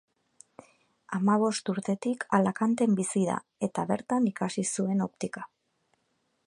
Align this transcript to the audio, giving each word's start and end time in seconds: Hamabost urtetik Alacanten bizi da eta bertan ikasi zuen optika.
Hamabost 1.17 1.69
urtetik 1.73 2.25
Alacanten 2.39 2.97
bizi 3.01 3.23
da 3.29 3.37
eta 3.69 3.85
bertan 3.93 4.29
ikasi 4.35 4.67
zuen 4.79 5.07
optika. 5.11 5.45